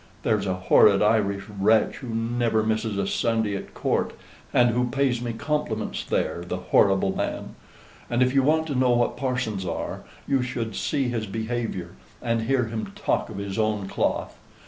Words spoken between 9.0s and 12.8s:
parsons are, you should see his behavior, and hear